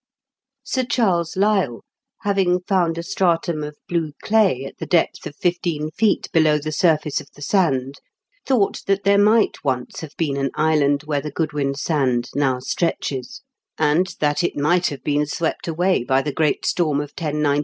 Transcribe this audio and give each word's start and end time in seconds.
Sir 0.63 0.83
Charles 0.83 1.37
Lyell, 1.37 1.83
having 2.21 2.61
found 2.61 2.97
a 2.97 3.03
stratum 3.03 3.63
of 3.63 3.77
blue 3.87 4.13
clay 4.23 4.65
at 4.65 4.79
the 4.79 4.87
depth 4.87 5.27
of 5.27 5.35
fifteen 5.35 5.91
feet 5.91 6.27
below 6.33 6.57
the 6.57 6.71
surface 6.71 7.21
of 7.21 7.29
the 7.35 7.41
sand, 7.43 8.01
thought 8.43 8.81
that 8.87 9.03
there 9.03 9.19
might 9.19 9.63
once 9.63 9.99
have 9.99 10.17
been 10.17 10.37
an 10.37 10.49
island 10.55 11.03
where 11.03 11.21
the 11.21 11.29
Goodwin 11.29 11.75
Sand 11.75 12.31
now 12.33 12.57
stretches, 12.57 13.43
and 13.77 14.15
that 14.19 14.43
it 14.43 14.57
might 14.57 14.87
have 14.87 15.03
been 15.03 15.27
swept 15.27 15.67
away 15.67 16.03
by 16.03 16.23
the 16.23 16.33
great 16.33 16.63
TEE 16.63 16.81
GOODWIN 16.83 17.09
SAND. 17.15 17.57